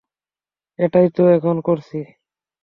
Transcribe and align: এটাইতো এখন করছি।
এটাইতো 0.79 1.23
এখন 1.29 1.55
করছি। 1.61 1.99